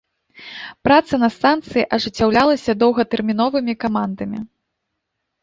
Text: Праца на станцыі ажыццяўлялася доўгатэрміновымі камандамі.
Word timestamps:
Праца 0.87 1.13
на 1.23 1.29
станцыі 1.35 1.83
ажыццяўлялася 1.97 2.71
доўгатэрміновымі 2.85 3.73
камандамі. 3.87 4.39